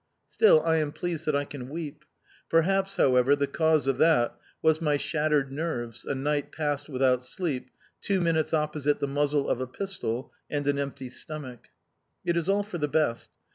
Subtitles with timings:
[0.29, 2.05] Still, I am pleased that I can weep.
[2.49, 7.69] Perhaps, however, the cause of that was my shattered nerves, a night passed without sleep,
[8.01, 11.67] two minutes opposite the muzzle of a pistol, and an empty stomach.
[12.25, 13.29] It is all for the best.